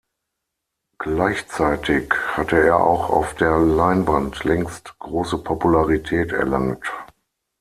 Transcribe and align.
Gleichzeitig 0.97 2.11
hatte 2.35 2.57
er 2.59 2.77
auch 2.79 3.11
auf 3.11 3.35
der 3.35 3.59
Leinwand 3.59 4.43
längst 4.45 4.97
große 4.97 5.37
Popularität 5.37 6.31
erlangt. 6.31 6.91